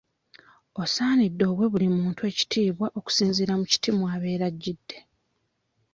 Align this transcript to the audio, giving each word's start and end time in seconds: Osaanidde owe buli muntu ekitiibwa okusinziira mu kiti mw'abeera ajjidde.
Osaanidde 0.81 1.43
owe 1.51 1.65
buli 1.71 1.87
muntu 1.97 2.21
ekitiibwa 2.31 2.87
okusinziira 2.97 3.53
mu 3.59 3.65
kiti 3.71 3.89
mw'abeera 3.97 4.45
ajjidde. 4.51 4.97